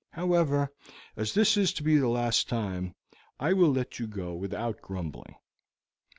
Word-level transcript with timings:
However, 0.13 0.73
as 1.15 1.35
this 1.35 1.55
is 1.55 1.71
to 1.73 1.83
be 1.83 1.97
the 1.97 2.07
last 2.07 2.49
time, 2.49 2.95
I 3.39 3.53
will 3.53 3.71
let 3.71 3.99
you 3.99 4.07
go 4.07 4.33
without 4.33 4.81
grumbling." 4.81 5.35